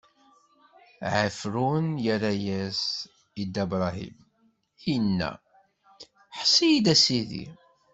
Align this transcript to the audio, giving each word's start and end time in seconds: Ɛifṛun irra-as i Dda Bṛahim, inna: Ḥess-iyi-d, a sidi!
Ɛifṛun 1.17 1.87
irra-as 2.13 2.81
i 3.41 3.43
Dda 3.47 3.63
Bṛahim, 3.71 4.17
inna: 4.93 5.31
Ḥess-iyi-d, 6.37 6.87
a 6.93 6.95
sidi! 7.03 7.45